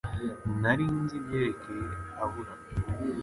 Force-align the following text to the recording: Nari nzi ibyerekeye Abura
Nari 0.61 0.85
nzi 1.01 1.15
ibyerekeye 1.19 1.87
Abura 2.23 2.53